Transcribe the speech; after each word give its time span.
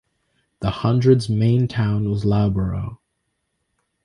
The 0.61 0.71
hundred's 0.71 1.29
main 1.29 1.67
town 1.67 2.09
was 2.09 2.25
Loughborough. 2.25 2.99